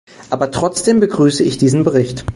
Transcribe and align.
Aber 0.31 0.49
trotzdem 0.49 0.99
begrüße 0.99 1.43
ich 1.43 1.59
diesen 1.59 1.83
Bericht. 1.83 2.25